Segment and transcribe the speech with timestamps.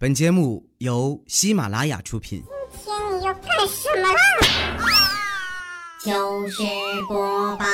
[0.00, 2.40] 本节目由喜马拉雅出品。
[2.70, 4.20] 今天你要干什么啦？
[5.98, 6.62] 糗事
[7.08, 7.64] 播报。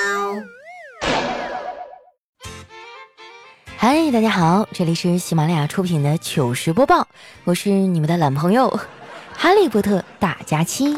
[3.76, 7.06] 嗨，大家好，这里是喜马拉雅出品的糗事播报，
[7.44, 8.70] 我是你们的懒朋友
[9.34, 10.96] 哈利波特大假期。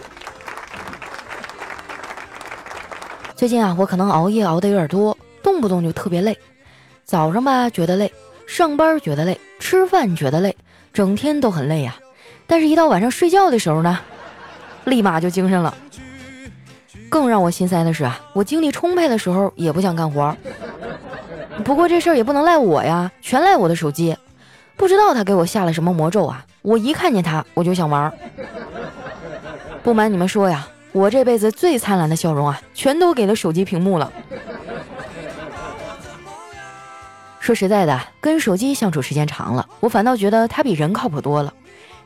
[3.35, 6.39] 最近啊，我可能熬夜熬的有点多，动不动就特别累。
[7.05, 8.15] 早上吧觉得累，
[8.47, 10.57] 上班觉得累，吃饭觉得累。
[10.97, 11.95] 整天都很累呀，
[12.47, 14.01] 但是，一到晚上睡觉的时候呢，
[14.85, 15.77] 立马就精神了。
[17.11, 20.35] 更让我心塞的是啊，我精力充沛的时候也不想干活。
[21.63, 24.17] 不过这事儿也不能赖我呀，全赖我的手机。
[24.75, 28.11] 不知道他给我下了什么魔咒啊，我一看见他我就想玩。
[29.83, 34.11] 不瞒你们说呀，我这辈子最灿烂的笑容啊，全都给了手机屏幕了。
[37.47, 41.55] 说实在的，跟手机相处时间长了，我反倒觉得它比人靠谱多了。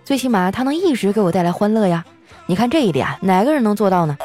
[0.05, 2.05] 最起码它能一直给我带来欢乐呀。
[2.45, 4.19] 你看这一点，哪个人能做到呢？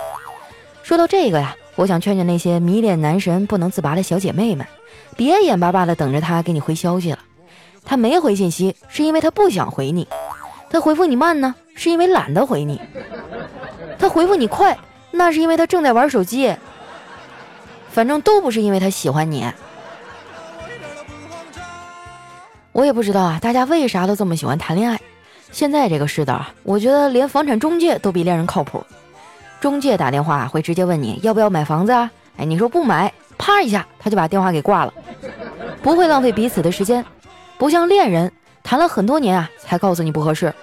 [0.83, 4.67] 说到这个呀，我想劝劝那些迷恋男神不能自拔的小姐妹们，
[5.15, 7.19] 别眼巴巴的等着他给你回消息了。
[7.85, 10.03] 他没回信息，是因为他不想回你；
[10.69, 12.75] 他回复你慢呢，是因为懒得回你；
[13.97, 14.77] 他回复你快，
[15.11, 16.53] 那是因为他正在玩手机。
[17.89, 19.49] 反正都不是因为他喜欢你。
[22.75, 24.99] 我也不知道啊，大家为啥都这么喜欢谈恋爱？
[25.49, 28.85] 现在这个世道啊，我觉得连房产中介都比恋人靠谱。
[29.61, 32.11] 中介打电话会直接问你要不要买房子啊？
[32.35, 34.93] 哎，你说不买，啪一下他就把电话给挂了，
[35.81, 37.03] 不会浪费彼此的时间。
[37.57, 38.29] 不像恋人，
[38.61, 40.53] 谈了很多年啊才告诉你不合适。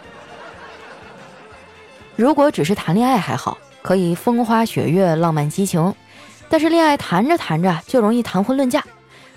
[2.15, 5.95] 如果只是谈恋爱还好，可以风花雪月、浪漫激情，
[6.51, 8.85] 但是恋爱谈着谈着就容易谈婚论嫁，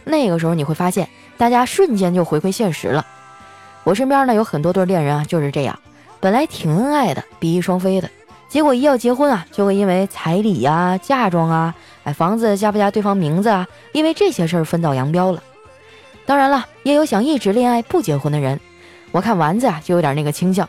[0.04, 1.08] 那个时候你会发现。
[1.38, 3.06] 大家瞬间就回归现实了。
[3.84, 5.78] 我身边呢有很多对恋人啊，就是这样，
[6.20, 8.10] 本来挺恩爱的，比翼双飞的，
[8.50, 15.44] 结果一要结婚啊，就会因为彩礼呀、嫁妆啊、哎房子加不加对方名字啊，因为这些事儿分道扬镳了。
[16.26, 18.60] 当然了，也有想一直恋爱不结婚的人。
[19.12, 20.68] 我看丸子啊就有点那个倾向。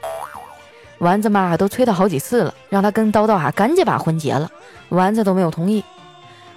[0.99, 4.50] 丸子妈都催他好几次了，让他跟叨叨啊赶紧把婚结了，
[4.91, 5.82] 丸子都没有同意。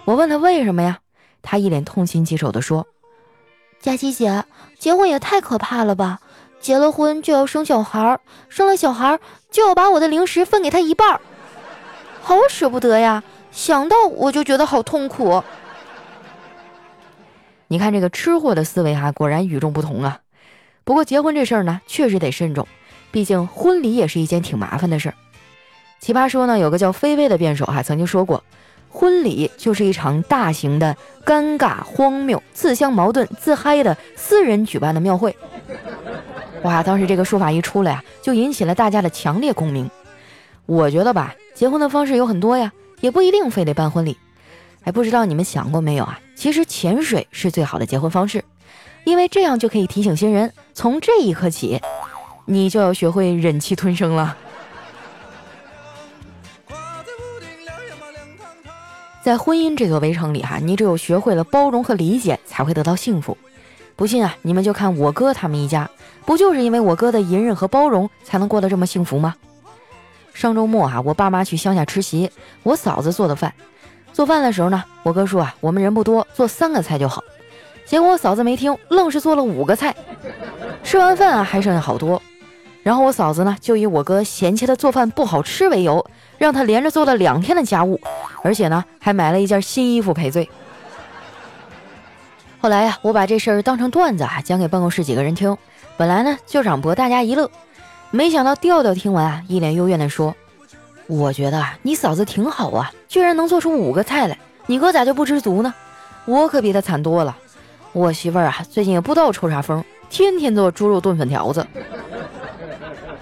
[0.03, 0.99] 我问他为什么呀？
[1.41, 2.85] 他一脸痛心疾首地说。
[3.81, 4.43] 佳琪姐，
[4.77, 6.19] 结婚也太可怕了吧！
[6.59, 8.19] 结了婚就要生小孩，
[8.49, 9.17] 生了小孩
[9.49, 11.21] 就要把我的零食分给他一半，
[12.21, 13.23] 好舍不得呀！
[13.51, 15.41] 想到我就觉得好痛苦。
[17.69, 20.19] 你看这个吃货的思维哈，果然与众不同啊。
[20.83, 22.67] 不过结婚这事儿呢，确实得慎重，
[23.11, 25.15] 毕竟婚礼也是一件挺麻烦的事儿。
[26.01, 28.43] 奇葩说呢，有个叫菲菲的辩手哈，曾经说过。
[28.89, 35.35] 婚礼就是一场大型的尴尬、荒谬、自相矛盾、自嗨的私人举办的庙会。
[36.63, 39.89] 哇，当时这个说法一出来啊，就引起了大家的强烈共鸣。
[40.65, 44.17] 我觉得吧，结婚的方式有很多呀，也不一定非得办婚礼。
[44.83, 46.19] 哎，不知道你们想过没有啊？
[46.35, 48.43] 其实潜水是最好的结婚方式，
[49.03, 51.79] 因为这样就可以提醒新人，从这一刻起，
[52.45, 54.35] 你就要学会忍气吞声了。
[59.29, 63.37] 在婚姻这座围城里，哈，你只有学会了包容和理解，才会得到幸福。
[63.95, 65.87] 不信啊，你们就看我哥他们一家，
[66.25, 69.35] 不就是因为我哥的隐忍和包容，才能过得这么幸福吗？
[70.33, 72.31] 上周末啊，我爸妈去乡下吃席，
[72.63, 73.53] 我嫂子做的饭。
[74.13, 77.23] 做饭的时候呢，我哥说啊，我们人不多，做三个菜就好。
[77.85, 79.95] 结果我嫂子没听，愣是做了五个菜。
[80.83, 82.19] 吃完饭啊，还剩下好多。
[82.81, 86.03] 然后我嫂子呢，就以我哥嫌弃他做饭不好吃为由，
[86.39, 87.99] 让他连着做了两天的家务，
[88.41, 90.49] 而且呢，还买了一件新衣服赔罪。
[92.61, 95.55] 后来呀，我把这事儿当成段子啊，讲给办公室几个人听。
[95.97, 97.51] 本来呢，就想博大家一乐，
[98.09, 100.33] 没想到调调听完啊，一脸幽怨地说
[101.07, 105.73] ：“我觉得啊，你嫂子挺好啊，居然能做出五个菜来，你哥咋就不知足呢？
[106.25, 107.37] 我可比他惨多了。
[107.91, 111.67] 我媳妇儿啊，最近也不知道抽啥风，天天做猪肉炖粉条子。”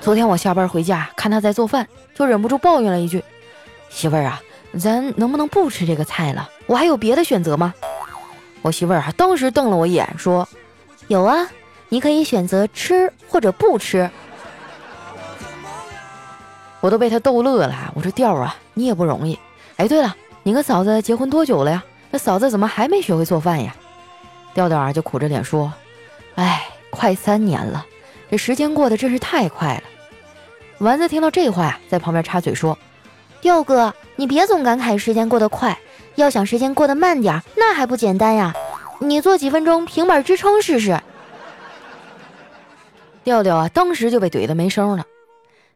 [0.07, 3.21] 昨天我下班回家，看他在做饭，就忍不住抱怨了一句
[3.91, 4.41] ：“媳妇儿啊，
[4.79, 6.49] 咱能不能不吃这个菜了？
[6.65, 7.73] 我还有别的选择吗？”
[8.63, 10.47] 我媳妇儿啊，当时瞪了我一眼，说
[11.09, 11.45] ：“有啊，
[11.89, 14.09] 你可以选择吃或者不吃。”
[16.79, 17.91] 我都被他逗乐了。
[17.93, 19.37] 我说：“调啊，你也不容易。
[19.75, 21.83] 哎，对了，你和嫂子结婚多久了呀？
[22.11, 23.75] 那嫂子怎么还没学会做饭呀？”
[24.55, 25.73] 调调啊，就苦着脸说
[26.35, 27.85] ：“哎，快三年了，
[28.31, 29.83] 这时间过得真是太快了。”
[30.79, 32.77] 丸子听到这话呀，在旁边插嘴说
[33.41, 35.75] ：“调哥，你别总感慨时间过得快，
[36.15, 38.53] 要想时间过得慢点，那还不简单呀？
[38.99, 40.99] 你做几分钟平板支撑试试。
[43.23, 45.03] ”调调啊，当时就被怼得没声了。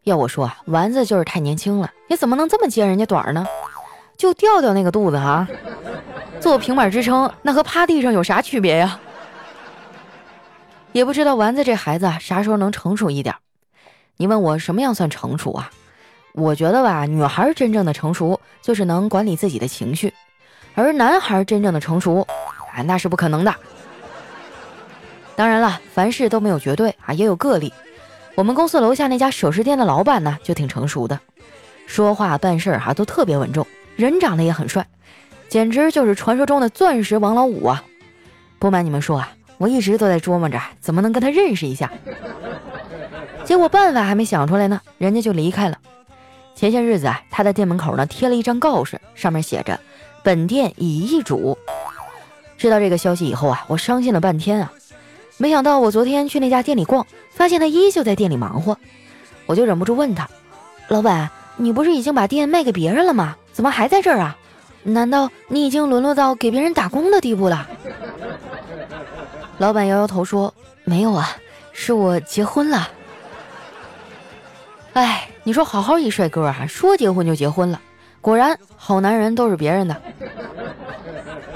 [0.04, 3.48] 要我说啊，丸子就是太年轻了，你怎么能这么揭人家短呢？
[4.18, 5.48] 就调调那个肚子啊，
[6.40, 9.00] 做平板支撑，那和趴地上有啥区别呀？
[10.92, 13.34] 也不知道丸子这孩子，啥时候能成熟一点？
[14.18, 15.72] 你问我什么样算成熟啊？
[16.34, 20.14] 我觉得吧，女孩真正的成熟就是能管理自己的情绪，
[20.76, 22.22] 而男孩真正的成熟，
[22.74, 23.54] 啊，那是不可能的。
[25.36, 27.74] 当然了，凡事都没有绝对啊，也有个例。
[28.36, 31.20] 我们公司楼下那家首饰店的老板呢，就挺成熟的，
[31.86, 33.68] 说话办事儿哈都特别稳重。
[33.98, 34.88] 人长得也很帅，
[35.50, 37.84] 简直就是传说中的钻石王老五啊！
[38.58, 41.92] 不瞒你们说啊，我一直都在琢磨着怎么能跟他认识一下。
[43.52, 45.78] 结果办法还没想出来呢，人家就离开了。
[46.56, 49.78] 前些日子啊，他在店门口呢贴了一张告示，上面写着
[50.24, 51.58] “本店已易主”。
[52.58, 54.72] 知道这个消息以后啊，我伤心了半天啊。
[55.36, 58.78] 没想到我昨天去那家店里逛，发现他依旧在店里忙活，
[59.46, 60.30] 我就忍不住问他
[60.88, 64.38] ：“老板，你不是已经把店卖给别人了吗？”怎么还在这儿啊？
[64.84, 67.68] 难道你已经沦落到给别人打工的地步了？
[69.58, 70.54] 老板摇摇头说
[70.86, 71.36] ：“没有啊，
[71.74, 72.88] 是我结婚了。”
[74.94, 77.80] 哎，你说好好一帅哥啊，说结婚就结婚了，
[78.20, 80.02] 果然好男人都是别人的。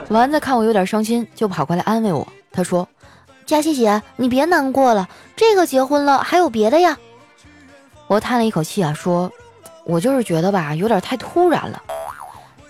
[0.10, 2.28] 丸子看我有点伤心，就跑过来安慰我。
[2.52, 2.88] 他说
[3.46, 6.98] ：“佳琪姐，你别难过了，这个结婚了，还有别的呀。”
[8.08, 9.32] 我叹了一口气啊，说。
[9.84, 11.84] 我就是觉得吧，有点太突然了。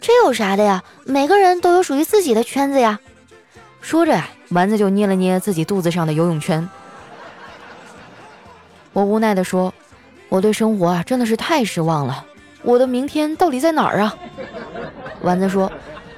[0.02, 0.84] 这有啥的呀？
[1.06, 3.00] 每个人都有属于自己的圈子呀。
[3.80, 6.68] 说着呀，丸子就捏了捏自己肚子上的游泳圈。
[8.92, 9.74] 我无奈地说
[10.36, 12.26] ：“我对生活啊，真的是太失望了。
[12.62, 14.14] 我的明天到底在哪儿啊？”
[15.24, 15.72] 丸子说：“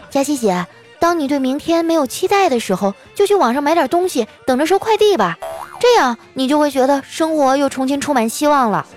[0.10, 0.66] 佳琪姐，
[1.00, 5.38] 当你对明天没有期待的时候，就去网上买点东西，等着收快递吧。
[5.80, 8.88] 这样你就会觉得生活又重新充满希望了。”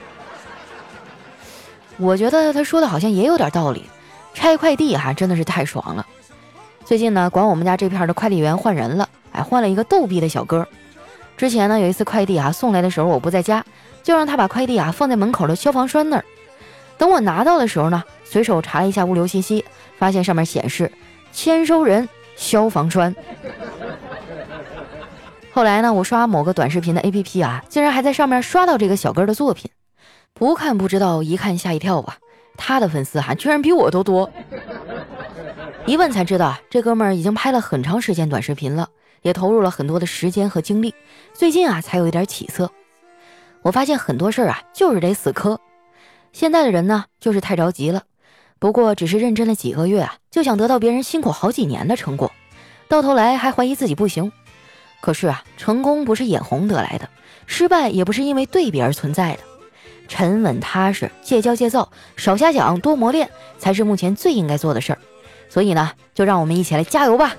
[1.99, 3.85] 我觉得他说的好像也有点道理，
[4.33, 6.07] 拆快递哈真的是太爽了。
[6.87, 10.67] 最近呢，管我们家这片的快递员换人了，哎，换了一个逗逼的小哥。
[11.41, 13.65] 之前呢，有一次快递啊送来的时候我不在家，
[14.03, 16.25] 就让他把快递啊放在门口的消防栓那儿。
[16.99, 19.65] 等我拿到的时候呢，随手查了一下物流信息，
[19.97, 20.93] 发现上面显示
[21.33, 22.07] 签收人
[22.37, 23.17] 消防栓。
[25.51, 29.71] 后来呢，我刷某个短视频的 APP 啊，竟然还在上面刷到这个小哥的作品。
[30.35, 32.19] 不看不知道，一看吓一跳啊！
[32.59, 34.31] 他的粉丝哈居然比我都多。
[35.87, 38.91] 一问才知道，这哥们儿已经拍了很长时间短视频了，
[39.23, 40.95] 也投入了很多的时间和精力，
[41.33, 42.71] 最近啊才有一点起色。
[43.63, 45.61] 我发现很多事儿啊就是得死磕。
[46.33, 48.05] 现在的人呢就是太着急了，
[48.59, 52.31] 不过只是认真了几个月啊，就想得到别人辛苦好几年的成果，
[52.89, 54.33] 到头来还怀疑自己不行。
[55.01, 57.09] 可是啊，成功不是眼红得来的，
[57.47, 59.41] 失败也不是因为对比而存在的。
[60.09, 64.99] 沉稳踏实，戒骄戒躁，少瞎想，多磨练，才是目前最应该做的事儿。
[65.49, 67.35] 所以呢，就让我们一起来加油吧！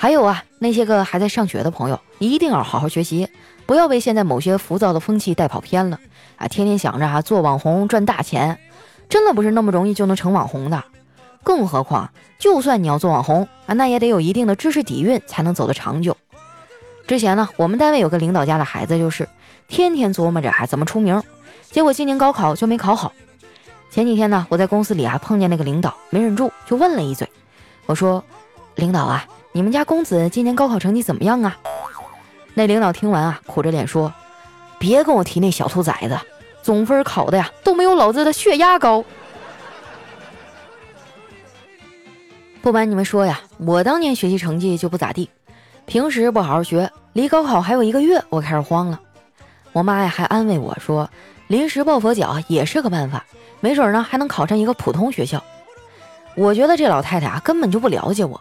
[0.00, 3.28] 还有啊，那些个还在上学的朋友，一定要好好学习，
[3.66, 6.00] 不要被现在某些浮躁的风气带跑偏了
[6.36, 6.48] 啊！
[6.48, 8.58] 天天想着啊做网红赚大钱，
[9.10, 10.82] 真的不是那么容易就能成网红的。
[11.44, 16.16] 更何况，就算你要做网红啊，那也得有一定的知识底蕴才能走得长久。
[17.06, 19.28] 之前呢，我们单位有个领导家的孩子就是。
[19.68, 21.22] 天天琢磨着啊怎么出名，
[21.70, 23.12] 结果今年高考就没考好。
[23.90, 27.28] 前几天呢，我在公司里啊碰见那个领导，没忍住就问了一嘴。
[27.86, 28.24] 我说
[28.74, 31.56] ：“领导啊，你们家公子今年高考成绩怎么样啊？”
[32.54, 34.12] 那领导听完啊，苦着脸说
[34.78, 36.18] ：“别跟我提那小兔崽子，
[36.62, 39.04] 总分考的呀都没有老子的血压高。”
[42.62, 45.30] 不瞒你们说呀，我当年学习成绩就不咋地，
[45.86, 49.00] 平时不好好学，离高考还有一个月，我开始慌了。
[49.72, 51.08] 我妈呀，还安慰我说，
[51.46, 53.24] 临时抱佛脚也是个办法，
[53.60, 55.42] 没准呢还能考上一个普通学校。
[56.34, 58.38] 我觉得这老太太啊根本就不了解我，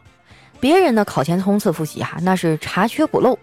[0.59, 3.37] 别人的考前冲刺复习哈那是查缺补漏，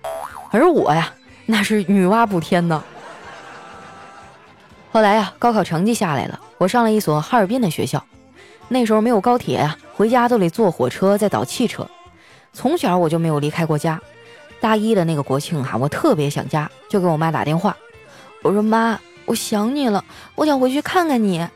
[0.50, 1.12] 而我呀
[1.46, 2.82] 那是女娲补天呢。
[4.92, 8.04] 后来呀，高考成绩下来了，我上了一所哈尔滨的学校。
[8.68, 11.86] 那时候没有高铁呀，回家都得坐火车再倒汽车。
[12.52, 14.00] 从小我就没有离开过家。
[14.58, 17.76] 大一的那个国庆哈，我特别想家，就给我妈打电话，
[18.42, 20.02] 我说妈，我想你了，
[20.34, 21.46] 我想回去看看你。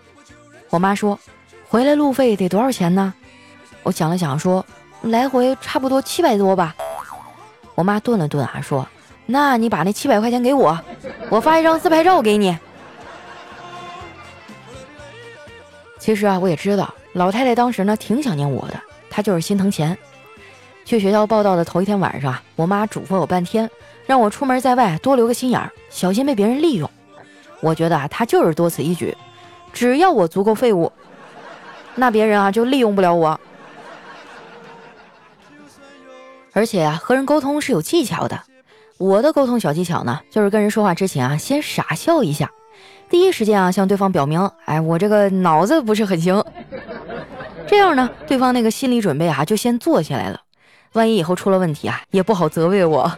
[0.69, 1.19] 我妈说，
[1.69, 3.13] 回来路费得多少钱呢？
[3.83, 4.65] 我想了想说，
[5.03, 6.75] 来回差不多七百多吧。
[7.75, 8.87] 我妈顿了顿啊，说，
[9.27, 10.79] 那你把那七百块钱给我，
[11.31, 12.57] 我发一张自拍照给你。
[15.99, 19.97] 其实啊，我也知道老太太当时呢挺想念我的，她就是心疼钱。
[20.85, 23.71] 去学校报道的头一天晚上，我妈嘱咐我半天，
[24.07, 26.91] 让我出门在外多留个心眼儿，小心被别人利用。
[27.61, 29.17] 我觉得啊，他就是多此一举，
[29.73, 30.91] 只要我足够废物，
[31.95, 33.39] 那别人啊就利用不了我。
[36.53, 38.41] 而且啊，和人沟通是有技巧的。
[38.99, 42.51] 我的沟通小技巧呢，就是跟人说话之前啊，先傻笑一下，
[43.09, 46.45] 第一时间啊向对方表明，哎，我这个脑子不是很行。
[47.67, 50.41] 这样呢，对方那个心理准备啊就先做起来了，
[50.93, 53.11] 万一以后出了问题啊，也不好责备我。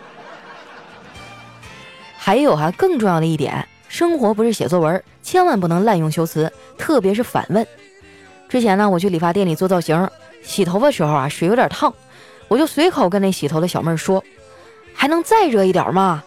[2.16, 7.66] 还有哈，更重要的一点，生活不是写作文，千万不能滥用修辞，特别是反问。
[8.48, 10.08] 之前呢，我去理发店里做造型，
[10.44, 11.92] 洗头发时候啊，水有点烫，
[12.52, 14.22] 我就随口跟那洗头的小妹说。
[14.94, 16.22] 还能再热一点吗？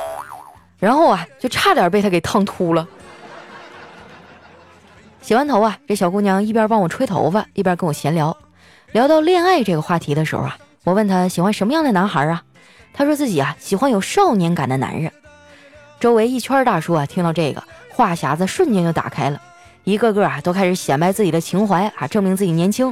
[0.79, 2.85] 然后啊，就差点被他给烫秃了。
[5.21, 8.35] 洗完头啊，这小姑娘一边帮我吹头发，一边跟我闲聊。
[8.91, 12.43] 聊到恋爱这个话题的时候啊，我问她喜欢什么样的男孩啊？
[12.91, 15.11] 她说自己啊喜欢有少年感的男人。
[15.99, 19.39] 周围一圈大叔啊，听到这个话匣子瞬间就打开了，
[19.83, 22.91] 一个个啊都开始显摆自己的情怀啊，证明自己年轻。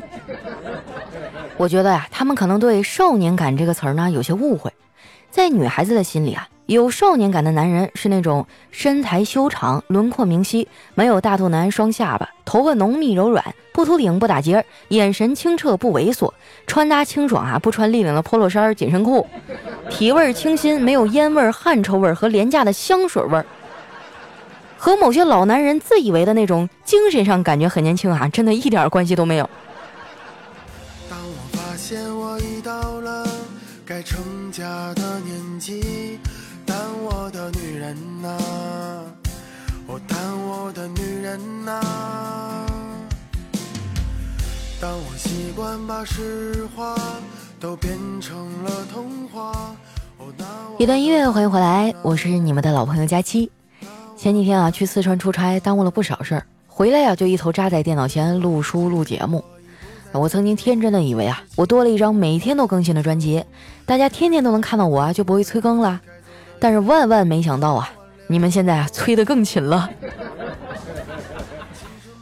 [1.56, 4.72] 我觉得呀，他们可能对“少年感”这个词儿呢有些误会。
[5.30, 16.32] 在女孩子的心里啊，有少年感的男人是那种身材修长、轮廓明晰、没有大肚腩、双下巴、头发浓密柔软、不秃顶不打结、眼神清澈不猥琐、
[16.68, 19.26] 穿搭清爽啊不穿立领的 polo 衫、紧身裤、
[19.90, 23.46] 体味清新、没有烟味、汗臭味和廉价的香水味儿，
[24.78, 29.50] 和某些老男人自以为的那种精神上感觉很年轻啊，真的一点关系都没有。
[34.64, 36.18] 下的年纪，
[36.66, 38.30] 但我的女人呐，
[39.86, 40.18] 我，但
[40.48, 41.82] 我的女人呐。
[44.80, 46.96] 当我习惯把实话
[47.60, 49.76] 都变成了童话。
[50.80, 53.52] 一段音乐，欢迎回来，我是你们的老朋友佳期。
[54.16, 59.44] 前几天啊，去四川出差，耽误了不少事儿，回来呀就一头扎在电脑前录书录节目。
[60.20, 63.44] 我曾经天真的以为啊，我多了一张每天都更新的专辑，
[63.86, 66.00] 大家天天都能看到我啊，就不会催更了。
[66.60, 67.90] 但是万万没想到啊，
[68.28, 69.90] 你们现在啊催得更勤了。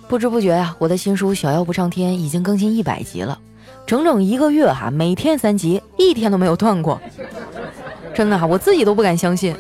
[0.07, 3.38] 不知不觉呀，我的新书《小妖不上天》已经更新一百集了，
[3.86, 7.00] 整整一个月哈，每天三集，一天都没有断过。
[8.13, 9.55] 真的哈，我自己都不敢相信。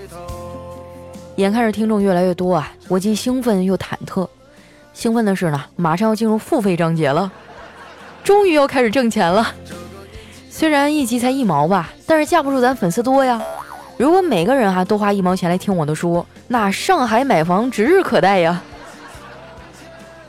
[1.35, 4.27] 眼看着听众越来越多啊，我既兴奋又忐忑。
[4.93, 7.31] 兴奋的是呢，马上要进入付费章节了。
[8.23, 9.53] 终于要开始挣钱了，
[10.49, 13.41] 虽然一集才一毛吧，但是架不住咱粉丝多呀。
[13.97, 18.61] 如果每个人哈都花一毛钱来听我的书，那上海买房指日可待呀。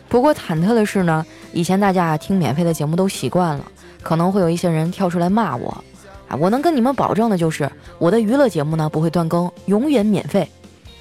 [0.08, 3.64] 不过忐忑的是呢，以前大家听免费的节目都习惯了，
[4.02, 5.70] 可能会有一些人跳出来骂我
[6.28, 6.36] 啊。
[6.36, 10.46] 我能跟你们保证的就是，我的娱乐节目呢不会断更，永远免费。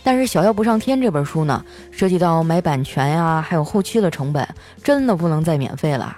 [0.04, 4.48] 但是《小妖不上天》这本书呢，涉及到买版权呀，还有后期的成本，
[4.82, 6.18] 真的不能再免费了。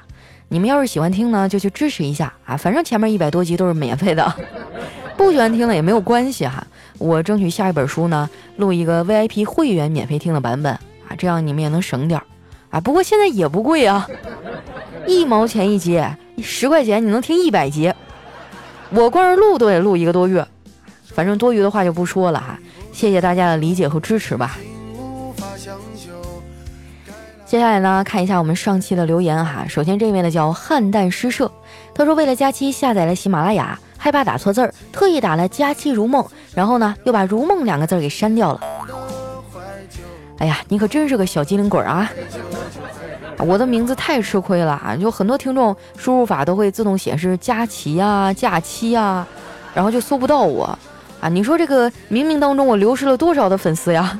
[0.53, 2.55] 你们要是喜欢听呢，就去支持一下啊！
[2.55, 4.31] 反正前面一百多集都是免费的，
[5.17, 6.63] 不喜欢听了也没有关系哈。
[6.99, 12.21] 我争取下一本书呢，录一个 VIP 会员免费听的版本啊，这样你们也能省点
[12.69, 12.79] 啊。
[12.79, 14.07] 不过现在也不贵啊，
[15.07, 15.99] 一毛钱一集，
[16.43, 17.91] 十块钱你能听一百集。
[18.91, 20.47] 我光是录都得录一个多月，
[21.15, 22.59] 反正多余的话就不说了哈。
[22.91, 24.55] 谢谢大家的理解和支持吧。
[27.53, 29.63] 接下来呢，看一下我们上期的留言哈。
[29.69, 31.51] 首先这位呢叫汉淡诗社，
[31.93, 38.59] 他说为了佳期下载了喜马拉雅，害怕打错字儿，特意打了佳期如梦，然后呢又把如梦两个字给删掉了。
[40.39, 42.09] 哎呀，你可真是个小机灵鬼啊！
[43.37, 49.27] 我的名字太吃亏了啊，就很多听众输入法都会自动显示佳琪啊、假期啊，
[49.75, 50.75] 然后就搜不到我
[51.21, 51.29] 啊。
[51.29, 54.19] 你说这个冥冥当中我流失了多少的粉丝呀？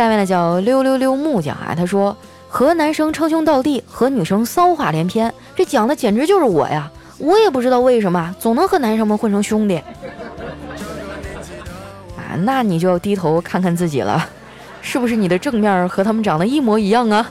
[0.00, 2.16] 下面呢叫溜溜溜木匠啊，他说
[2.48, 6.90] 和男生称兄道弟，和女生骚话连篇，这讲的简直就是我呀！
[7.18, 9.76] 我也不知道为什么总能和男生们混成兄弟
[12.16, 14.26] 啊，那你就要低头看看自己了，
[14.80, 17.30] 是不是你的正面和他们长得一模一样啊？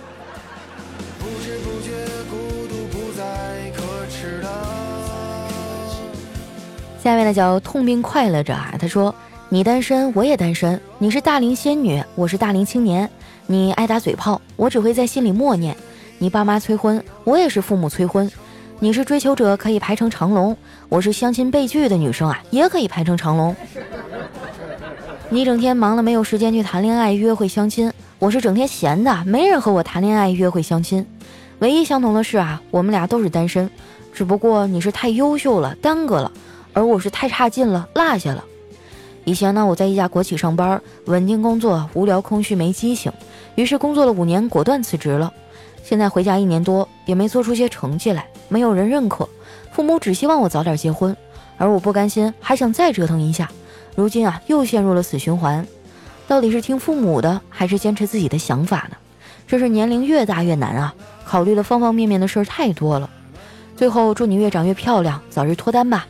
[7.04, 9.16] 下面呢叫痛并快乐着啊，他说。
[9.52, 10.80] 你单身，我也单身。
[11.00, 13.10] 你是大龄仙女，我是大龄青年。
[13.48, 15.76] 你爱打嘴炮，我只会在心里默念。
[16.20, 18.32] 你爸妈催婚，我也是父母催婚。
[18.78, 20.56] 你是追求者，可以排成长龙；
[20.88, 23.56] 我是相亲被拒的女生啊，也可以排成长龙。
[25.30, 27.90] 你整天忙的，没有时间去谈恋爱、约会、相亲；
[28.20, 31.04] 我是整天闲的，没人和我谈恋爱、约会、相亲。
[31.58, 33.68] 唯一相同的是啊，我们俩都是单身，
[34.14, 36.32] 只不过你是太优秀了，耽搁了。
[36.72, 38.44] 而我是太差劲了，落下了。
[39.30, 43.12] 以前呢，我在一家国企上班，稳定工作，无聊空虚没激情，
[43.54, 45.32] 于是工作了五年，果断辞职了。
[45.84, 49.30] 现在回家一年多，也没做出些成绩来，没有人认可，
[49.72, 51.16] 父母只希望我早点结婚，
[51.60, 53.52] 而我不甘心，还想再折腾一下。
[53.96, 55.64] 如今啊，又陷入了死循环。
[56.28, 58.98] 到底是听父母的，还是坚持自己的想法呢？
[59.46, 63.08] 这是年龄越大越难啊，考虑的方方面面的事儿太多了。
[63.78, 66.08] 最后，祝你越长越漂亮，早日脱单吧。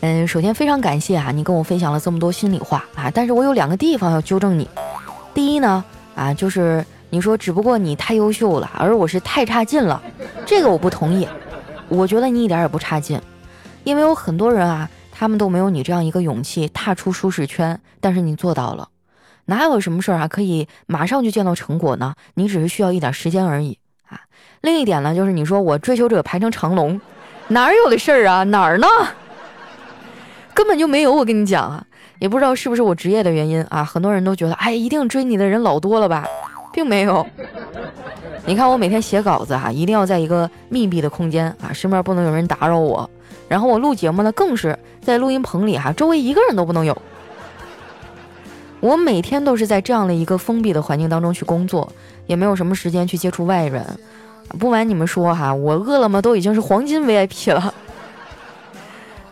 [0.00, 4.68] 嗯，首先非常感谢啊，你跟我分享了这么多心里话啊，但是我有两个地方要纠正你。
[5.34, 5.84] 第一呢。
[6.16, 10.02] 啊，就是你说，只不过你太优秀了，而我是太差劲了，
[10.44, 11.26] 这个我不同意。
[11.88, 13.18] 我觉得你一点也不差劲，
[13.84, 18.88] 因为有很多人啊，他们都没有你这样一个勇气踏出舒适圈，但是你做到了，
[19.46, 22.12] 哪有什么事儿啊可以马上就见到成果呢？
[22.34, 24.20] 你只是需要一点时间而已啊。
[24.60, 27.00] 另一点呢，就是你说我追求者排成长龙，
[27.48, 28.42] 哪有的事儿啊？
[28.44, 28.86] 哪儿呢？
[30.54, 31.84] 根本就没有，我跟你讲啊。
[32.18, 36.26] 也不知道是不是我职业的原因啊，很多人都觉得，哎，一定追你的人老多了吧，
[36.70, 37.26] 并没有。
[38.44, 43.08] 你看我每天写稿子啊，一定要在一个密闭的空间啊，身边不能有人打扰我。
[43.48, 46.96] 然后我录节目呢，更是在录音棚里哈，周围一个人都不能有。
[48.80, 51.90] 我每天都是在这样的一个封闭的环境当中去工作，
[52.26, 53.84] 也没有什么时间去接触外人。
[54.58, 57.72] 不瞒你们说哈，我饿了么都已经是黄金 VIP 了，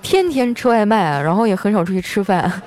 [0.02, 2.40] 天天吃外卖，然后也很少出去吃饭。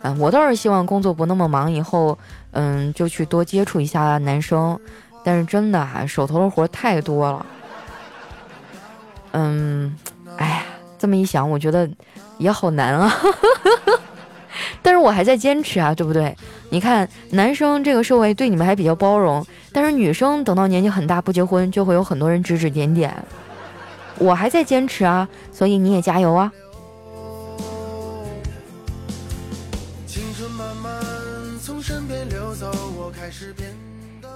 [0.00, 2.16] 啊我倒是希望工作不那么忙，以后
[2.52, 4.78] 嗯就去多接触一下男生，
[5.24, 7.46] 但是真的啊，手头的活太多了。
[9.32, 9.94] 嗯，
[10.36, 10.62] 哎呀，
[10.98, 11.88] 这么一想，我觉得
[12.38, 13.12] 也好难啊。
[14.80, 16.34] 但是我还在坚持啊，对不对？
[16.70, 23.12] 你看，男生这个社会对你们还比较包容，但是女生等到年纪很大不结婚，就会有很多人指指点点。
[24.18, 26.52] 我还在坚持啊，所以你也加油啊！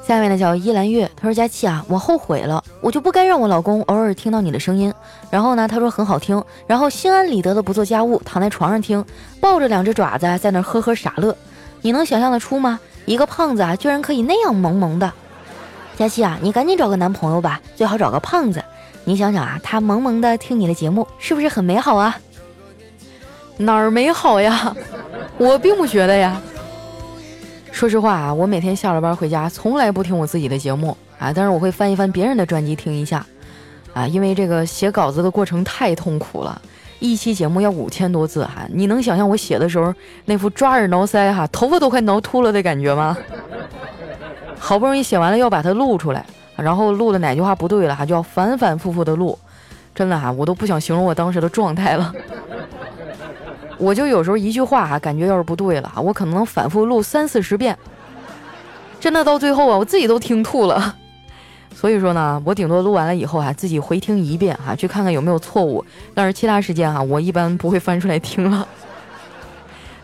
[0.06, 4.92] 下面呢叫依兰月，他说佳琪啊，我后悔了，我就不该让我老公偶尔听到你的声音。
[5.30, 9.04] 然后呢，他说很好听，然后心安理得的不做家务，躺在床上听，
[9.40, 11.36] 抱着两只爪子在那呵呵傻乐。
[11.80, 12.78] 你能想象得出吗？
[13.06, 15.12] 一个胖子啊，居然可以那样萌萌的。
[15.96, 18.62] 佳琪啊，你赶紧找个男朋友吧，最好找个胖子。
[19.04, 22.16] 你想想啊，他萌萌的听你的节目，是不是很美好啊？
[23.58, 24.74] 哪儿美好呀？
[25.38, 26.40] 我并不觉得呀。
[27.70, 33.24] 说实话啊，我每天下了班回家，从来不听我自己的节目啊，但是我会翻一翻别人的专辑听一下，
[33.92, 36.60] 啊，因为这个写稿子的过程太痛苦了，
[37.00, 39.92] 一期节目要五千多字哈，你能想象我写的时候
[40.26, 43.16] 那副抓耳挠腮哈，头发都快挠秃了的感觉吗？
[44.58, 46.24] 好不容易写完了，要把它录出来，
[46.62, 49.38] 然后录的哪句话不对了哈，就要反反复复的录，
[49.94, 52.12] 真的哈，我都不想形容我当时的状态了。
[53.78, 57.76] 我就有时候一句话哈，感觉要是不对了，我可能反复录三四十遍，
[59.00, 60.94] 真的到最后啊，我自己都听吐了。
[61.74, 65.84] 所以说呢，我顶多录完了以后啊，自己回听一遍哈，去看看有没有错误。
[66.14, 68.68] 但是其他时间哈，我一般不会翻出来听了。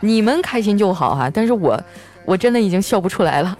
[0.00, 1.80] 你们开心就好哈，但是我
[2.24, 3.56] 我真的已经笑不出来了。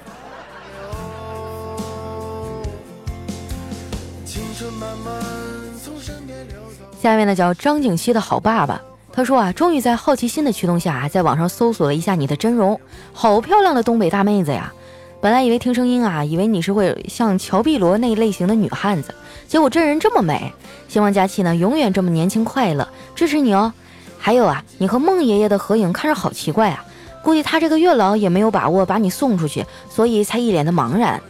[7.00, 8.80] 下面呢，叫张景熙的好爸爸。
[9.12, 12.78] 他说啊，终于在好奇心的驱动下，在网上搜索了一下你的真容，
[13.12, 14.72] 好漂亮的东北大妹子呀！
[15.20, 19.14] 本来以为听声音啊，以为你是会像乔碧罗那一类型的女汉子，
[19.48, 20.52] 结果真人这么美。
[20.88, 23.72] 希望佳期呢永远这么年轻快乐，支持你哦。
[24.18, 26.84] 还有啊，你和孟爷爷的合影看着好奇怪啊，
[27.22, 31.20] 估计他这个月老也没有把握把你送出去，所以才一脸的茫然。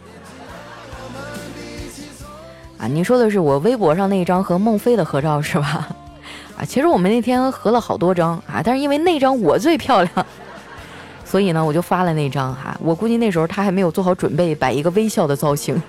[2.79, 5.87] 啊，你说的是我微博上那一张和孟非的合照是吧？
[6.57, 10.25] 啊，其实我们那天合了好多张啊，但是因为那张我最漂亮，
[11.25, 12.75] 所以呢，我就发了那张哈。
[12.81, 15.81] 我估计那时候他还没有做好准备，摆一个微笑的造型。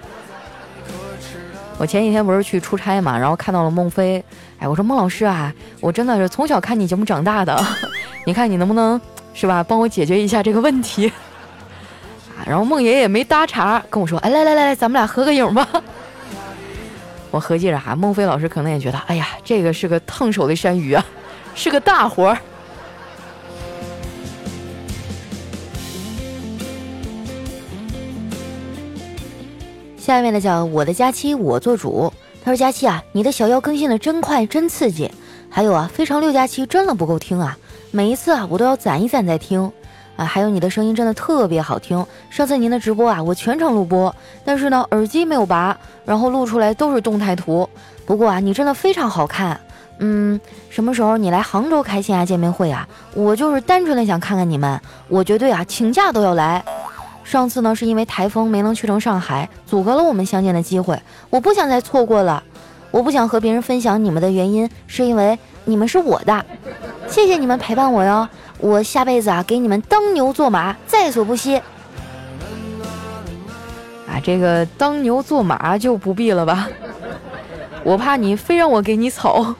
[1.79, 4.23] 我前几天不是去出差嘛，然后看到了孟非，
[4.59, 7.59] 哎，我说孟老师啊，我真的是从小看你节目长大的，
[8.27, 9.01] 你看你能不能
[9.33, 11.09] 是吧，帮我解决一下这个问题？
[12.37, 15.67] 啊，然后孟爷爷没搭茬，跟我说，哎，来来来来，咱们俩合个影吧。
[17.31, 21.05] 我合计着哈，孟非老师可能也觉得，哎呀，这个是个烫手的山芋啊，
[21.55, 22.39] 是个大活儿。
[29.97, 32.13] 下面的叫我的假期我做主，
[32.43, 35.09] 他说佳期啊，你的小妖更新的真快真刺激，
[35.49, 37.57] 还有啊，非常六加七真的不够听啊，
[37.93, 39.71] 每一次啊我都要攒一攒再听。
[40.25, 42.05] 还有你的声音真的特别好听。
[42.29, 47.69] 上次您的直播啊，我全程录播，但是呢，耳机没有拔，然后录出来都是动态图。
[48.07, 49.61] 不过啊，你真的非常好看。
[49.99, 52.89] 嗯，什么时候你来杭州开线下见面会啊？
[53.15, 56.65] 我就是单纯的想看看你们，我绝对啊请假都要来。
[57.23, 62.43] 上次呢是因为台风没能去成上海，阻隔了我们相见的机会，我不想再错过了。
[62.91, 66.45] 我不想和别人分享你们的原因，是因为你们是我的。
[67.07, 68.27] 谢谢你们陪伴我哟，
[68.61, 71.57] 我下辈子啊给你们当牛做马，在所不惜。
[74.07, 76.69] 啊，这个当牛做马就不必了吧，
[77.85, 79.55] 我怕你非让我给你草。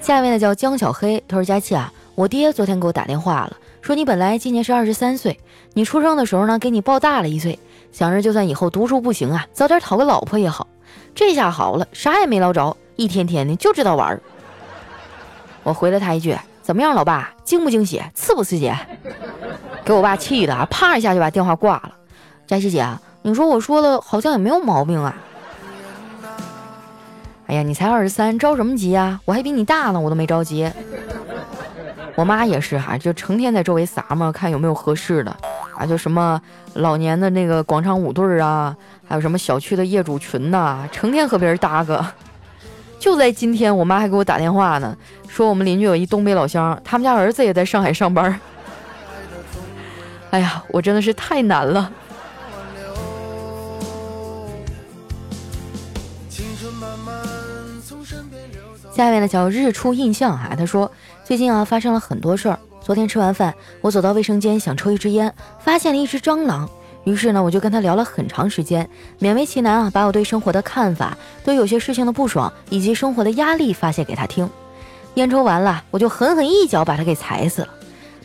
[0.00, 5.38] 下面呢叫江小黑，他说：“佳琪啊，我爹昨天给我打电话了，说你本来今年是二十三岁，
[5.74, 7.58] 你出生的时候呢，给你报大了一岁，
[7.92, 10.66] 想着就算以后读书不行啊，早点讨个老婆也好。
[11.14, 14.20] 这下好了，啥也没捞着，一天天的就知道玩。”
[15.62, 16.34] 我回了他一句
[16.68, 18.70] ：“怎么样，老爸，惊不惊喜，刺不刺激？”
[19.86, 21.92] 给我爸气的啊，啪一下就把电话挂了。
[22.46, 22.86] 佳琪姐，
[23.22, 25.16] 你说我说的好像也没有毛病啊。
[27.46, 29.18] 哎呀，你才二十三，着什么急啊？
[29.24, 30.70] 我还比你大呢，我都没着急。
[32.16, 35.34] 我妈也是哈，就成天在周围撒嘛，看有没有合适的
[35.74, 36.38] 啊，就什么
[36.74, 38.76] 老年的那个广场舞队啊，
[39.08, 42.04] 还有什么小区的业主群呐，成天和别人搭个。
[42.98, 44.96] 就在今天，我妈还给我打电话呢，
[45.28, 48.38] 说我们邻居有一东北老乡，他们家儿子也在上海上班。
[50.30, 51.90] 哎呀，我真的是太难了。
[58.92, 60.90] 下面的叫日出印象哈，他说
[61.24, 62.58] 最近啊发生了很多事儿。
[62.80, 66.68] 昨天吃完饭，我走到卫生间想抽一支烟，发现了一只蟑螂。
[67.04, 68.88] 于是呢，我就跟他聊了很长时间，
[69.20, 74.48] 勉为其难啊，把我对生活的看法、对有些事情的不爽以及生活的压力发泄给他听。
[75.14, 77.68] 烟抽完了，我就狠狠一脚把他给踩死了。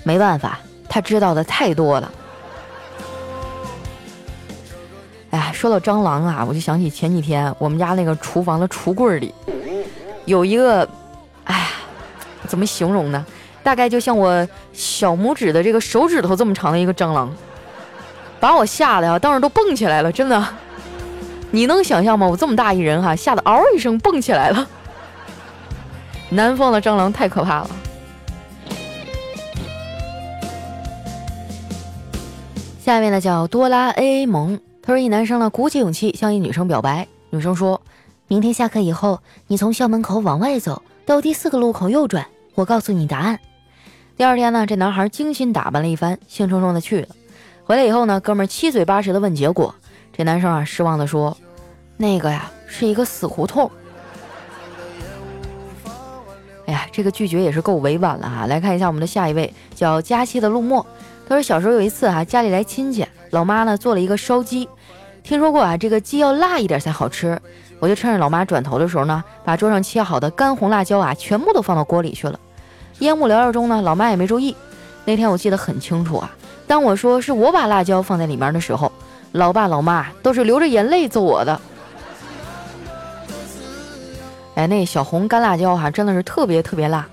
[0.03, 0.59] 没办法，
[0.89, 2.11] 他知道的太多了。
[5.29, 9.33] 哎呀，说到蟑螂啊，我就想起前几天我们家那个厨房的橱柜里。
[10.25, 10.87] 有一个，
[11.45, 11.69] 哎，
[12.47, 13.25] 怎么形容呢？
[13.63, 17.33] 大概就像我小拇指的这个手指头这么长的一个蟑螂，
[18.43, 20.45] 把我吓得呀，当时都蹦起来了，真的。
[21.49, 22.27] 你能想象吗？
[22.27, 24.67] 我这么大一人哈，吓得嗷一声蹦起来了。
[26.27, 27.69] 南方的蟑螂太可怕了。
[32.81, 37.79] 下面呢叫多拉 A A 萌，他说一男生呢鼓起勇气向一女生表白，女生说。
[38.27, 43.39] 明天下课以后，你从校门口往外走，到第四个路口右转，我告诉你答案。
[44.17, 47.07] 第二天呢，这男孩精心打扮了一番，兴冲冲的去了。
[47.65, 49.73] 回来以后呢，哥们儿七嘴八舌的问结果，
[50.11, 51.37] 这男生啊失望的说
[51.95, 53.71] ：“那个呀，是一个死胡同。”
[56.67, 58.45] 哎呀，这个拒绝也是够委婉了哈。
[58.47, 60.85] 来看一下我们的下一位，叫佳期的陆墨。
[61.27, 64.67] 他说小时候有一次啊，家里来亲戚，老妈呢做了一个烧鸡，
[65.23, 67.41] 听说过啊，这个鸡要辣一点才好吃。
[67.79, 72.37] 我就趁着老妈转头的时候呢，把桌上切好的干红辣椒啊，全部都放到锅里去了。
[72.99, 74.53] 烟雾缭绕中呢，老妈也没注意。
[75.05, 76.31] 那天我记得很清楚啊，
[76.67, 78.91] 当我说是我把辣椒放在里面的时候，
[79.33, 81.59] 老爸老妈都是流着眼泪揍我的。
[84.55, 87.05] 哎，那小红干辣椒哈，真的是特别特别辣。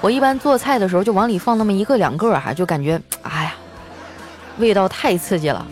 [0.00, 3.54] 我一般做菜的时候就往里放那么一个两个哈，就感觉哎呀，
[4.58, 5.66] 味道太刺激了。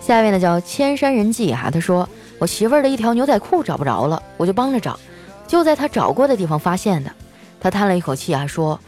[0.00, 4.98] 下面呢叫千山人迹哈，他说我媳妇儿的一条牛仔裤找不着了，我就帮着找，
[5.46, 7.10] 就在他找过的地方发现的。
[7.60, 8.80] 他叹了一口气啊，说：“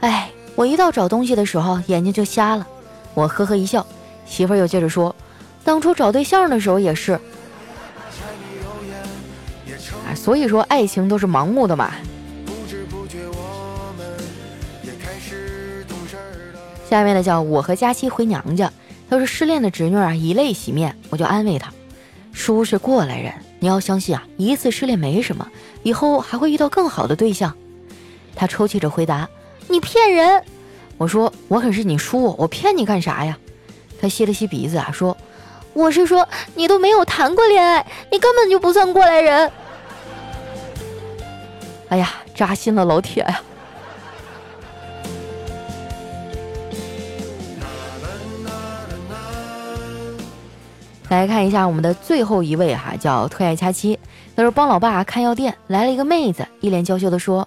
[0.00, 2.66] 哎，我一到找东西的时候眼睛就瞎了。”
[3.14, 3.84] 我呵呵一笑，
[4.24, 5.14] 媳妇儿又接着说
[5.64, 7.18] ：“当初找对象的时候也是。”
[10.06, 11.92] 啊，所以说爱情都是盲目的嘛。
[16.88, 18.72] 下面呢叫我和佳期回娘家。
[19.10, 21.72] 要是失恋的侄女啊，以泪洗面，我就安慰她
[22.32, 25.48] ：“叔是过来人，你要相信啊，一次失恋没什么，
[25.82, 27.52] 以后还会遇到更好的对象。”
[28.34, 29.28] 他抽泣着回答
[29.68, 30.42] ：“你骗人！”
[30.98, 33.36] 我说：“我可是你叔，我骗你干啥呀？”
[34.00, 35.16] 他吸了吸鼻子啊，说
[35.72, 39.50] ：“我是说你都没有谈过恋爱，你根本就不算过来人。”
[41.90, 43.40] 哎呀，扎心了，老铁呀！
[51.08, 53.98] 来看一下我们的最后一位哈，叫特爱佳期。
[54.36, 57.46] 他说帮老爸看药店，来了一个妹子，一脸娇羞的说：“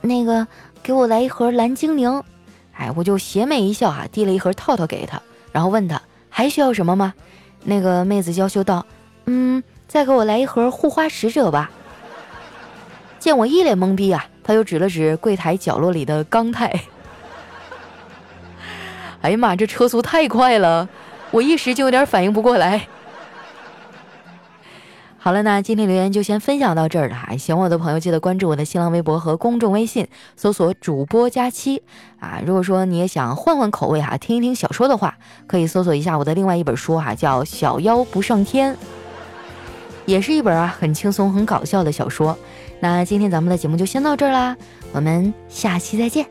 [0.00, 0.46] 那个
[0.82, 2.22] 给我来一盒蓝精灵。”
[2.76, 5.20] 哎，我就邪魅一笑啊，递了一盒套套给他，
[5.52, 7.12] 然后问他还需要什么吗？
[7.64, 8.86] 那个妹子娇羞道
[9.26, 11.70] ：“嗯，再给我来一盒护花使者吧。”
[13.20, 16.72] 见我一脸懵逼啊，他又指了指柜台角落里的钢泰。
[19.20, 20.88] 哎呀妈，这车速太快了！
[21.30, 22.88] 我一时就有点反应不过来。
[25.22, 27.36] 好了，那今天留言就先分享到这儿了哈。
[27.36, 31.82] 喜欢我的朋友记得关注我的新浪微博和公众微信，搜索“主播佳期”
[32.18, 32.40] 啊。
[32.46, 38.72] 如果说你也想换换口味哈，听一听小说的话，可以搜索一下我的另外一本书哈，叫《小妖不上天》，
[40.06, 42.34] 也是一本啊很轻松、很搞笑的小说。
[42.80, 44.56] 那今天咱们的节目就先到这儿啦，
[44.92, 46.24] 我们下期再见。